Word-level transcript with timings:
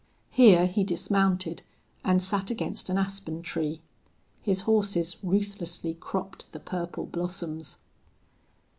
Here 0.31 0.65
he 0.65 0.83
dismounted 0.83 1.61
and 2.03 2.23
sat 2.23 2.49
against 2.49 2.89
an 2.89 2.97
aspen 2.97 3.43
tree. 3.43 3.81
His 4.41 4.61
horses 4.61 5.17
ruthlessly 5.21 5.93
cropped 5.93 6.51
the 6.53 6.59
purple 6.59 7.05
blossoms. 7.05 7.77